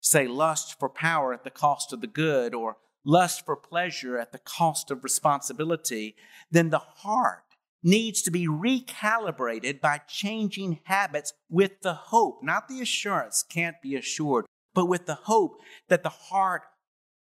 say 0.00 0.26
lust 0.26 0.78
for 0.78 0.88
power 0.88 1.32
at 1.32 1.44
the 1.44 1.50
cost 1.50 1.92
of 1.92 2.00
the 2.00 2.06
good, 2.06 2.54
or 2.54 2.76
lust 3.04 3.46
for 3.46 3.56
pleasure 3.56 4.18
at 4.18 4.32
the 4.32 4.38
cost 4.38 4.90
of 4.90 5.02
responsibility, 5.02 6.14
then 6.50 6.70
the 6.70 6.78
heart 6.78 7.44
needs 7.82 8.22
to 8.22 8.30
be 8.30 8.46
recalibrated 8.46 9.80
by 9.80 9.98
changing 10.06 10.80
habits 10.84 11.32
with 11.48 11.80
the 11.82 11.94
hope, 11.94 12.42
not 12.42 12.68
the 12.68 12.80
assurance, 12.80 13.42
can't 13.42 13.80
be 13.82 13.94
assured, 13.94 14.44
but 14.74 14.86
with 14.86 15.06
the 15.06 15.14
hope 15.14 15.60
that 15.88 16.02
the 16.02 16.08
heart 16.08 16.62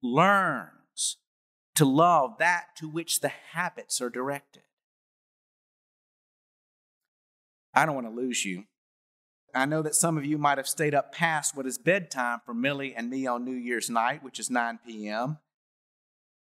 learns 0.02 1.18
to 1.76 1.86
love 1.86 2.38
that 2.38 2.68
to 2.78 2.88
which 2.88 3.20
the 3.20 3.32
habits 3.52 4.00
are 4.00 4.10
directed. 4.10 4.62
I 7.74 7.86
don't 7.86 7.96
want 7.96 8.08
to 8.08 8.14
lose 8.14 8.46
you. 8.46 8.66
I 9.56 9.66
know 9.66 9.82
that 9.84 9.96
some 9.96 10.18
of 10.18 10.26
you 10.26 10.38
might 10.38 10.58
have 10.58 10.68
stayed 10.68 10.96
up 10.96 11.14
past 11.14 11.56
what 11.56 11.68
is 11.68 11.78
bedtime 11.78 12.42
for 12.46 12.54
Millie 12.54 12.96
and 12.96 13.10
me 13.10 13.28
on 13.28 13.46
New 13.46 13.56
Year's 13.56 13.90
night, 13.90 14.24
which 14.24 14.40
is 14.40 14.50
9 14.50 14.80
p.m. 14.86 15.38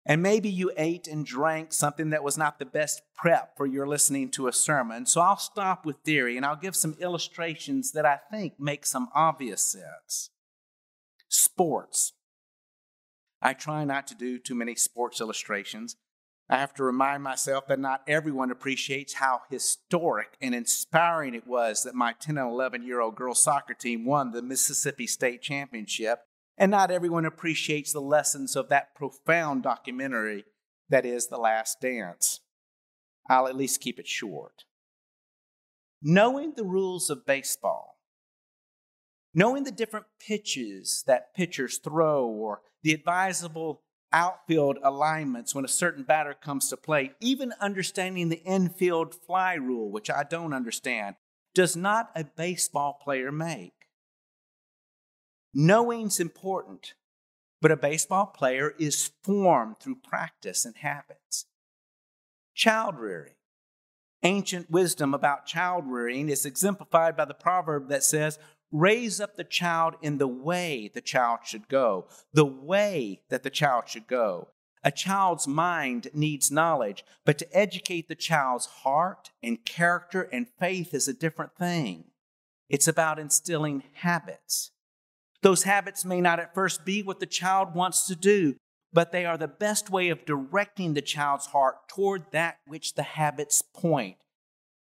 And 0.05 0.21
maybe 0.21 0.49
you 0.49 0.71
ate 0.77 1.07
and 1.07 1.25
drank 1.25 1.73
something 1.73 2.11
that 2.11 2.23
was 2.23 2.37
not 2.37 2.59
the 2.59 2.65
best 2.65 3.01
prep 3.15 3.57
for 3.57 3.65
your 3.65 3.87
listening 3.87 4.29
to 4.31 4.47
a 4.47 4.53
sermon. 4.53 5.05
So 5.05 5.21
I'll 5.21 5.37
stop 5.37 5.85
with 5.85 5.97
theory 5.97 6.37
and 6.37 6.45
I'll 6.45 6.55
give 6.55 6.75
some 6.75 6.95
illustrations 6.99 7.91
that 7.91 8.05
I 8.05 8.19
think 8.31 8.59
make 8.59 8.85
some 8.85 9.09
obvious 9.13 9.65
sense. 9.65 10.29
Sports. 11.27 12.13
I 13.41 13.53
try 13.53 13.85
not 13.85 14.07
to 14.07 14.15
do 14.15 14.37
too 14.39 14.55
many 14.55 14.75
sports 14.75 15.21
illustrations. 15.21 15.95
I 16.49 16.57
have 16.57 16.73
to 16.75 16.83
remind 16.83 17.21
myself 17.21 17.67
that 17.67 17.79
not 17.79 18.01
everyone 18.07 18.49
appreciates 18.49 19.13
how 19.13 19.41
historic 19.51 20.35
and 20.41 20.55
inspiring 20.55 21.35
it 21.35 21.45
was 21.45 21.83
that 21.83 21.93
my 21.93 22.13
10 22.13 22.39
and 22.39 22.49
11 22.49 22.83
year 22.83 23.01
old 23.01 23.15
girls 23.15 23.43
soccer 23.43 23.75
team 23.75 24.03
won 24.03 24.31
the 24.31 24.41
Mississippi 24.41 25.05
State 25.05 25.43
Championship. 25.43 26.21
And 26.57 26.71
not 26.71 26.89
everyone 26.89 27.25
appreciates 27.25 27.93
the 27.93 28.01
lessons 28.01 28.55
of 28.55 28.67
that 28.69 28.95
profound 28.95 29.63
documentary 29.63 30.43
that 30.89 31.05
is 31.05 31.27
The 31.27 31.37
Last 31.37 31.79
Dance. 31.79 32.41
I'll 33.29 33.47
at 33.47 33.55
least 33.55 33.79
keep 33.79 33.99
it 33.99 34.07
short. 34.07 34.63
Knowing 36.01 36.53
the 36.57 36.65
rules 36.65 37.11
of 37.11 37.27
baseball, 37.27 37.99
knowing 39.33 39.63
the 39.63 39.71
different 39.71 40.07
pitches 40.19 41.03
that 41.05 41.35
pitchers 41.35 41.77
throw, 41.77 42.25
or 42.25 42.61
the 42.81 42.93
advisable 42.93 43.83
outfield 44.11 44.77
alignments 44.83 45.53
when 45.53 45.65
a 45.65 45.69
certain 45.69 46.03
batter 46.03 46.33
comes 46.33 46.69
to 46.69 46.77
play, 46.77 47.11
even 47.19 47.53
understanding 47.59 48.29
the 48.29 48.43
infield 48.43 49.15
fly 49.15 49.53
rule, 49.53 49.91
which 49.91 50.09
I 50.09 50.23
don't 50.23 50.53
understand, 50.53 51.15
does 51.53 51.75
not 51.75 52.11
a 52.15 52.23
baseball 52.23 52.99
player 53.01 53.31
make. 53.31 53.73
Knowing's 55.53 56.19
important, 56.19 56.93
but 57.61 57.71
a 57.71 57.77
baseball 57.77 58.27
player 58.27 58.73
is 58.79 59.11
formed 59.23 59.79
through 59.79 59.95
practice 59.95 60.65
and 60.65 60.77
habits. 60.77 61.45
Child 62.55 62.97
rearing. 62.97 63.33
Ancient 64.21 64.69
wisdom 64.69 65.13
about 65.13 65.45
child 65.45 65.85
rearing 65.87 66.29
is 66.29 66.45
exemplified 66.45 67.15
by 67.15 67.25
the 67.25 67.33
proverb 67.33 67.87
that 67.89 68.03
says, 68.03 68.37
Raise 68.71 69.19
up 69.19 69.35
the 69.35 69.43
child 69.43 69.95
in 70.01 70.17
the 70.17 70.27
way 70.27 70.91
the 70.93 71.01
child 71.01 71.39
should 71.43 71.67
go, 71.67 72.07
the 72.33 72.45
way 72.45 73.21
that 73.29 73.43
the 73.43 73.49
child 73.49 73.87
should 73.87 74.07
go. 74.07 74.49
A 74.83 74.91
child's 74.91 75.47
mind 75.47 76.07
needs 76.13 76.51
knowledge, 76.51 77.03
but 77.25 77.37
to 77.39 77.57
educate 77.57 78.07
the 78.07 78.15
child's 78.15 78.65
heart 78.67 79.31
and 79.43 79.65
character 79.65 80.21
and 80.31 80.47
faith 80.59 80.93
is 80.93 81.07
a 81.07 81.13
different 81.13 81.55
thing. 81.57 82.05
It's 82.69 82.87
about 82.87 83.19
instilling 83.19 83.83
habits. 83.93 84.71
Those 85.41 85.63
habits 85.63 86.05
may 86.05 86.21
not 86.21 86.39
at 86.39 86.53
first 86.53 86.85
be 86.85 87.01
what 87.01 87.19
the 87.19 87.25
child 87.25 87.73
wants 87.73 88.05
to 88.07 88.15
do, 88.15 88.55
but 88.93 89.11
they 89.11 89.25
are 89.25 89.37
the 89.37 89.47
best 89.47 89.89
way 89.89 90.09
of 90.09 90.25
directing 90.25 90.93
the 90.93 91.01
child's 91.01 91.47
heart 91.47 91.87
toward 91.87 92.25
that 92.31 92.59
which 92.67 92.93
the 92.93 93.03
habits 93.03 93.61
point. 93.61 94.17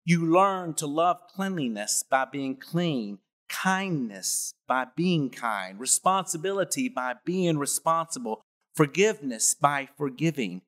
You 0.05 0.25
learn 0.25 0.73
to 0.75 0.87
love 0.87 1.17
cleanliness 1.33 2.03
by 2.09 2.25
being 2.25 2.55
clean, 2.57 3.19
kindness 3.49 4.53
by 4.67 4.87
being 4.95 5.29
kind, 5.29 5.79
responsibility 5.79 6.89
by 6.89 7.15
being 7.25 7.57
responsible, 7.57 8.41
forgiveness 8.75 9.53
by 9.53 9.87
forgiving. 9.97 10.61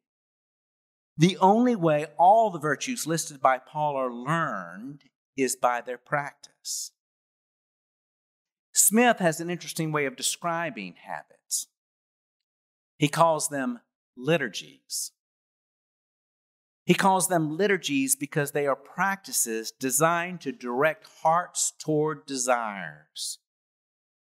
The 1.17 1.38
only 1.38 1.75
way 1.75 2.08
all 2.17 2.51
the 2.51 2.60
virtues 2.60 3.08
listed 3.08 3.41
by 3.41 3.58
Paul 3.58 3.96
are 3.96 4.13
learned 4.13 5.03
is 5.38 5.55
by 5.55 5.82
their 5.82 5.98
practice. 5.98 6.91
Smith 8.74 9.20
has 9.20 9.39
an 9.39 9.50
interesting 9.50 9.91
way 9.91 10.05
of 10.05 10.17
describing 10.17 10.96
habits. 11.01 11.67
He 12.98 13.08
calls 13.08 13.48
them 13.48 13.79
liturgies. 14.17 15.12
He 16.86 16.94
calls 16.94 17.27
them 17.27 17.58
liturgies 17.58 18.15
because 18.15 18.51
they 18.51 18.68
are 18.68 18.75
practices 18.75 19.72
designed 19.72 20.42
to 20.42 20.51
direct 20.51 21.08
hearts 21.24 21.74
toward 21.80 22.27
desires. 22.27 23.39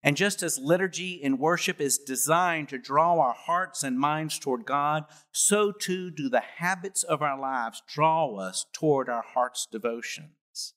And 0.02 0.16
just 0.16 0.42
as 0.42 0.58
liturgy 0.58 1.12
in 1.12 1.38
worship 1.38 1.80
is 1.80 1.98
designed 1.98 2.68
to 2.70 2.78
draw 2.78 3.18
our 3.18 3.34
hearts 3.34 3.82
and 3.82 3.98
minds 3.98 4.38
toward 4.38 4.66
God, 4.66 5.04
so 5.32 5.72
too 5.72 6.10
do 6.10 6.28
the 6.28 6.40
habits 6.40 7.02
of 7.02 7.22
our 7.22 7.38
lives 7.38 7.82
draw 7.86 8.34
us 8.36 8.66
toward 8.72 9.08
our 9.08 9.24
heart's 9.34 9.66
devotions. 9.66 10.74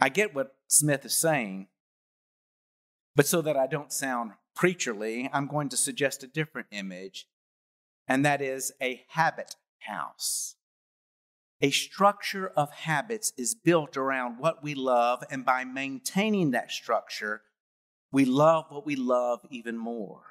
I 0.00 0.10
get 0.10 0.34
what 0.34 0.54
Smith 0.68 1.04
is 1.04 1.14
saying, 1.14 1.68
but 3.16 3.26
so 3.26 3.42
that 3.42 3.56
I 3.56 3.66
don't 3.66 3.92
sound 3.92 4.32
preacherly, 4.56 5.28
I'm 5.32 5.48
going 5.48 5.70
to 5.70 5.76
suggest 5.76 6.22
a 6.22 6.28
different 6.28 6.68
image, 6.70 7.26
and 8.06 8.24
that 8.24 8.40
is 8.40 8.72
a 8.80 9.02
habit 9.08 9.56
house. 9.86 10.56
A 11.60 11.70
structure 11.70 12.48
of 12.56 12.70
habits 12.70 13.32
is 13.36 13.54
built 13.54 13.96
around 13.96 14.38
what 14.38 14.62
we 14.62 14.74
love, 14.74 15.24
and 15.30 15.44
by 15.44 15.64
maintaining 15.64 16.52
that 16.52 16.70
structure, 16.70 17.42
we 18.12 18.24
love 18.24 18.66
what 18.68 18.86
we 18.86 18.94
love 18.94 19.40
even 19.50 19.76
more. 19.76 20.22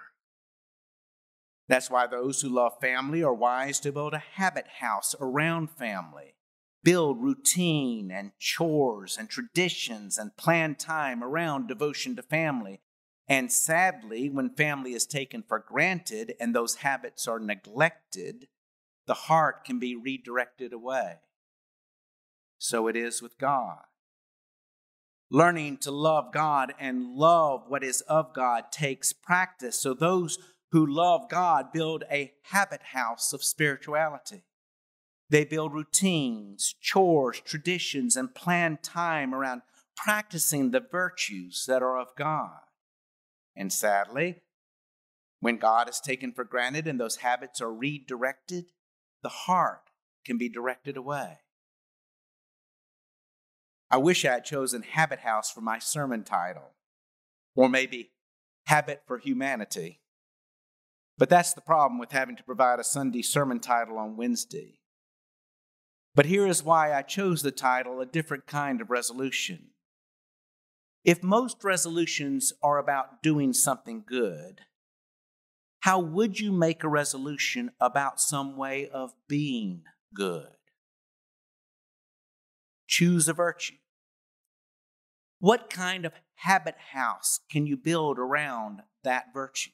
That's 1.68 1.92
why 1.92 2.08
those 2.08 2.42
who 2.42 2.50
love 2.50 2.80
family 2.80 3.24
are 3.24 3.34
wise 3.34 3.80
to 3.82 3.92
build 3.92 4.14
a 4.14 4.24
habit 4.36 4.68
house 4.80 5.14
around 5.20 5.70
family, 5.72 6.36
build 6.82 7.22
routine 7.22 8.10
and 8.10 8.32
chores 8.40 9.18
and 9.18 9.30
traditions 9.30 10.18
and 10.18 10.38
plan 10.38 10.76
time 10.76 11.22
around 11.22 11.68
devotion 11.68 12.16
to 12.16 12.22
family. 12.22 12.80
And 13.28 13.52
sadly, 13.52 14.30
when 14.30 14.52
family 14.52 14.94
is 14.94 15.06
taken 15.06 15.44
for 15.46 15.60
granted 15.60 16.36
and 16.40 16.56
those 16.56 16.76
habits 16.76 17.28
are 17.28 17.40
neglected, 17.40 18.48
the 19.08 19.14
heart 19.14 19.66
can 19.66 19.80
be 19.80 19.96
redirected 19.96 20.74
away. 20.74 21.16
So 22.60 22.88
it 22.88 22.96
is 22.96 23.22
with 23.22 23.38
God. 23.38 23.82
Learning 25.30 25.78
to 25.78 25.92
love 25.92 26.32
God 26.32 26.74
and 26.80 27.16
love 27.16 27.64
what 27.68 27.84
is 27.84 28.02
of 28.02 28.34
God 28.34 28.66
takes 28.72 29.12
practice. 29.14 29.80
So 29.80 29.94
those 29.94 30.38
who 30.72 30.86
love 30.86 31.30
God 31.30 31.72
build 31.74 32.04
a 32.12 32.34
habit 32.44 32.82
house 32.94 33.34
of 33.34 33.44
spirituality. 33.44 34.44
They 35.30 35.44
build 35.44 35.74
routines, 35.74 36.76
chores, 36.82 37.42
traditions, 37.42 38.16
and 38.16 38.34
plan 38.34 38.80
time 38.82 39.34
around 39.34 39.62
practicing 39.96 40.72
the 40.72 40.80
virtues 40.80 41.66
that 41.68 41.82
are 41.82 41.98
of 41.98 42.16
God. 42.16 42.60
And 43.56 43.74
sadly, 43.74 44.42
when 45.40 45.58
God 45.58 45.90
is 45.90 46.00
taken 46.00 46.32
for 46.32 46.44
granted 46.44 46.88
and 46.88 47.00
those 47.00 47.18
habits 47.18 47.62
are 47.62 47.74
redirected, 47.74 48.66
the 49.24 49.30
heart 49.30 49.90
can 50.26 50.38
be 50.38 50.50
directed 50.50 50.98
away. 50.98 51.40
I 53.90 53.98
wish 53.98 54.26
I 54.26 54.34
had 54.34 54.46
chosen 54.46 54.84
Habit 54.84 55.20
House 55.20 55.50
for 55.50 55.62
my 55.62 55.80
sermon 55.80 56.24
title, 56.24 56.74
or 57.56 57.70
maybe 57.70 58.12
Habit 58.66 59.04
for 59.08 59.18
Humanity. 59.18 60.02
But 61.18 61.30
that's 61.30 61.54
the 61.54 61.62
problem 61.62 61.98
with 62.00 62.12
having 62.12 62.36
to 62.36 62.44
provide 62.44 62.80
a 62.80 62.84
Sunday 62.84 63.22
sermon 63.22 63.60
title 63.60 63.98
on 63.98 64.18
Wednesday. 64.18 64.80
But 66.14 66.26
here 66.26 66.46
is 66.46 66.64
why 66.64 66.94
I 66.94 67.02
chose 67.02 67.42
the 67.42 67.52
title 67.52 68.02
A 68.02 68.06
Different 68.06 68.46
Kind 68.46 68.82
of 68.82 68.90
Resolution. 68.90 69.70
If 71.06 71.24
most 71.24 71.64
resolutions 71.64 72.52
are 72.62 72.78
about 72.78 73.24
doing 73.24 73.54
something 73.54 74.04
good, 74.06 74.62
how 75.82 76.00
would 76.00 76.40
you 76.40 76.52
make 76.52 76.84
a 76.84 76.90
resolution 76.90 77.72
about 77.80 78.20
some 78.20 78.58
way 78.58 78.90
of 78.90 79.14
being 79.28 79.84
good? 80.14 80.48
Choose 82.88 83.28
a 83.28 83.34
virtue. 83.34 83.76
What 85.40 85.70
kind 85.70 86.06
of 86.06 86.14
habit 86.36 86.76
house 86.94 87.42
can 87.52 87.68
you 87.68 87.78
build 87.78 88.18
around 88.18 88.82
that 89.04 89.26
virtue? 89.34 89.72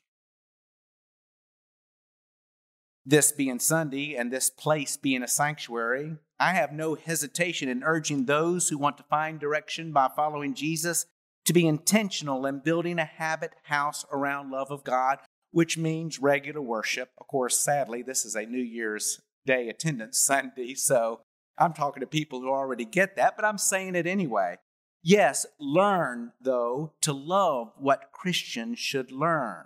This 3.06 3.32
being 3.32 3.60
Sunday 3.60 4.16
and 4.16 4.32
this 4.32 4.50
place 4.50 4.98
being 4.98 5.24
a 5.24 5.28
sanctuary, 5.28 6.18
I 6.40 6.54
have 6.54 6.72
no 6.72 6.96
hesitation 6.96 7.70
in 7.70 7.84
urging 7.84 8.26
those 8.26 8.70
who 8.70 8.78
want 8.78 8.98
to 8.98 9.04
find 9.04 9.40
direction 9.40 9.92
by 9.92 10.10
following 10.16 10.54
Jesus 10.54 11.06
to 11.46 11.54
be 11.54 11.68
intentional 11.68 12.46
in 12.46 12.60
building 12.60 13.00
a 13.00 13.06
habit 13.06 13.54
house 13.64 14.06
around 14.12 14.52
love 14.52 14.72
of 14.72 14.84
God, 14.84 15.20
which 15.54 15.78
means 15.78 16.20
regular 16.20 16.62
worship. 16.62 17.12
Of 17.20 17.28
course, 17.28 17.58
sadly, 17.60 18.02
this 18.02 18.26
is 18.26 18.36
a 18.36 18.46
New 18.46 18.62
Year's 18.62 19.22
Day 19.46 19.70
attendance 19.70 20.18
Sunday, 20.26 20.74
so 20.74 21.22
I'm 21.58 21.74
talking 21.74 22.02
to 22.02 22.08
people 22.08 22.42
who 22.42 22.50
already 22.50 22.86
get 22.86 23.16
that, 23.16 23.36
but 23.36 23.46
I'm 23.46 23.60
saying 23.60 23.96
it 23.96 24.08
anyway. 24.08 24.58
Yes, 25.04 25.46
learn, 25.60 26.32
though, 26.42 26.94
to 27.02 27.14
love 27.14 27.72
what 27.78 28.12
Christians 28.12 28.80
should 28.80 29.12
learn, 29.12 29.66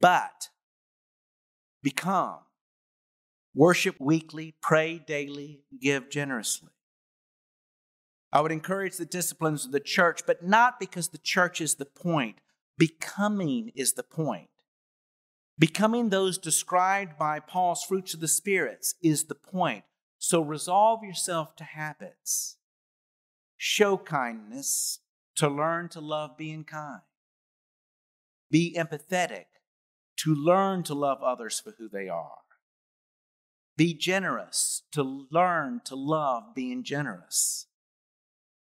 but 0.00 0.48
become. 1.82 2.38
Worship 3.54 3.96
weekly, 3.98 4.54
pray 4.62 4.98
daily, 4.98 5.64
give 5.80 6.08
generously. 6.08 6.70
I 8.32 8.40
would 8.40 8.52
encourage 8.52 8.96
the 8.96 9.04
disciplines 9.04 9.66
of 9.66 9.72
the 9.72 9.80
church, 9.80 10.20
but 10.24 10.46
not 10.46 10.78
because 10.78 11.08
the 11.08 11.18
church 11.18 11.60
is 11.60 11.74
the 11.74 11.84
point. 11.84 12.36
Becoming 12.78 13.72
is 13.74 13.94
the 13.94 14.04
point. 14.04 14.48
Becoming 15.60 16.08
those 16.08 16.38
described 16.38 17.18
by 17.18 17.38
Paul's 17.38 17.84
fruits 17.84 18.14
of 18.14 18.20
the 18.20 18.28
spirits 18.28 18.94
is 19.02 19.24
the 19.24 19.34
point. 19.34 19.84
So 20.18 20.40
resolve 20.40 21.04
yourself 21.04 21.54
to 21.56 21.64
habits. 21.64 22.56
Show 23.58 23.98
kindness 23.98 25.00
to 25.36 25.50
learn 25.50 25.90
to 25.90 26.00
love 26.00 26.38
being 26.38 26.64
kind. 26.64 27.02
Be 28.50 28.74
empathetic 28.74 29.44
to 30.20 30.34
learn 30.34 30.82
to 30.84 30.94
love 30.94 31.22
others 31.22 31.60
for 31.60 31.74
who 31.76 31.90
they 31.90 32.08
are. 32.08 32.38
Be 33.76 33.92
generous 33.92 34.84
to 34.92 35.26
learn 35.30 35.82
to 35.84 35.94
love 35.94 36.54
being 36.54 36.82
generous. 36.84 37.66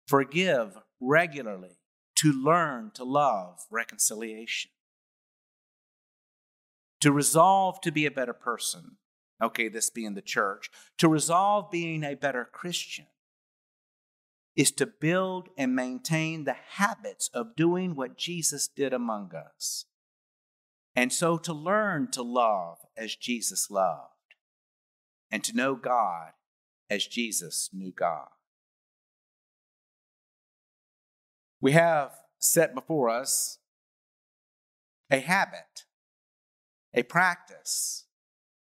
Forgive 0.05 0.77
regularly 0.99 1.77
to 2.15 2.33
learn 2.33 2.91
to 2.95 3.05
love 3.05 3.59
reconciliation. 3.71 4.71
To 7.01 7.11
resolve 7.11 7.81
to 7.81 7.91
be 7.91 8.05
a 8.05 8.11
better 8.11 8.33
person 8.33 8.97
okay, 9.41 9.69
this 9.69 9.89
being 9.89 10.15
the 10.15 10.21
church, 10.21 10.69
to 10.97 11.07
resolve 11.07 11.71
being 11.71 12.03
a 12.03 12.15
better 12.15 12.47
Christian 12.51 13.07
is 14.55 14.71
to 14.71 14.85
build 14.85 15.49
and 15.57 15.75
maintain 15.75 16.43
the 16.43 16.55
habits 16.71 17.29
of 17.33 17.55
doing 17.55 17.95
what 17.95 18.17
Jesus 18.17 18.67
did 18.67 18.93
among 18.93 19.31
us. 19.33 19.85
And 20.95 21.13
so 21.13 21.37
to 21.37 21.53
learn 21.53 22.11
to 22.11 22.21
love 22.21 22.79
as 22.97 23.15
Jesus 23.15 23.71
loved, 23.71 24.09
and 25.31 25.43
to 25.43 25.55
know 25.55 25.75
God 25.75 26.31
as 26.89 27.05
Jesus 27.05 27.69
knew 27.71 27.91
God. 27.91 28.27
We 31.61 31.73
have 31.73 32.11
set 32.39 32.73
before 32.73 33.09
us 33.09 33.59
a 35.09 35.19
habit, 35.19 35.85
a 36.93 37.03
practice, 37.03 38.05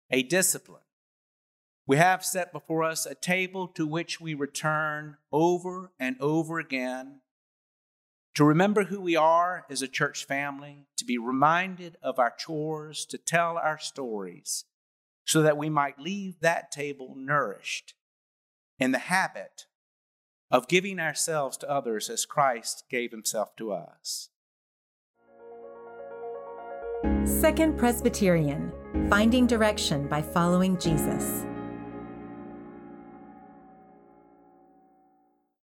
a 0.09 0.23
discipline. 0.23 0.81
We 1.87 1.97
have 1.97 2.25
set 2.25 2.51
before 2.51 2.83
us 2.83 3.05
a 3.05 3.15
table 3.15 3.67
to 3.69 3.85
which 3.85 4.19
we 4.19 4.33
return 4.33 5.17
over 5.31 5.91
and 5.99 6.15
over 6.19 6.59
again 6.59 7.21
to 8.35 8.43
remember 8.43 8.83
who 8.85 8.99
we 8.99 9.15
are 9.15 9.65
as 9.69 9.81
a 9.81 9.87
church 9.87 10.25
family, 10.25 10.87
to 10.97 11.05
be 11.05 11.17
reminded 11.17 11.97
of 12.03 12.19
our 12.19 12.33
chores, 12.37 13.05
to 13.05 13.17
tell 13.17 13.57
our 13.57 13.79
stories, 13.79 14.65
so 15.25 15.41
that 15.41 15.57
we 15.57 15.69
might 15.69 15.97
leave 15.97 16.41
that 16.41 16.69
table 16.69 17.15
nourished 17.17 17.93
in 18.77 18.91
the 18.91 18.99
habit 18.99 19.65
of 20.51 20.67
giving 20.67 20.99
ourselves 20.99 21.55
to 21.57 21.69
others 21.69 22.09
as 22.09 22.25
Christ 22.25 22.83
gave 22.89 23.11
himself 23.11 23.55
to 23.55 23.71
us. 23.71 24.29
Second 27.23 27.77
Presbyterian 27.77 28.71
Finding 29.09 29.47
Direction 29.47 30.07
by 30.07 30.21
Following 30.21 30.77
Jesus. 30.77 31.45